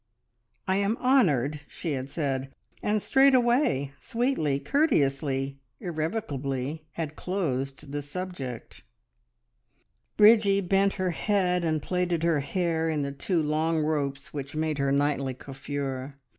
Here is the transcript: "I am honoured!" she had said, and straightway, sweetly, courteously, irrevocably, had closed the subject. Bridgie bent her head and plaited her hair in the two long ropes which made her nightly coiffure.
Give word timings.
"I 0.67 0.77
am 0.77 0.97
honoured!" 0.97 1.59
she 1.67 1.91
had 1.91 2.09
said, 2.09 2.51
and 2.81 2.99
straightway, 2.99 3.93
sweetly, 3.99 4.59
courteously, 4.59 5.59
irrevocably, 5.79 6.87
had 6.93 7.15
closed 7.15 7.91
the 7.91 8.01
subject. 8.01 8.81
Bridgie 10.17 10.61
bent 10.61 10.93
her 10.93 11.11
head 11.11 11.63
and 11.63 11.83
plaited 11.83 12.23
her 12.23 12.39
hair 12.39 12.89
in 12.89 13.03
the 13.03 13.11
two 13.11 13.43
long 13.43 13.77
ropes 13.79 14.33
which 14.33 14.55
made 14.55 14.79
her 14.79 14.91
nightly 14.91 15.35
coiffure. 15.35 16.17